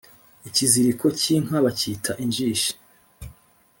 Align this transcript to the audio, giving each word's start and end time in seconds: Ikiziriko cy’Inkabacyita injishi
Ikiziriko 0.47 1.05
cy’Inkabacyita 1.19 2.11
injishi 2.23 2.71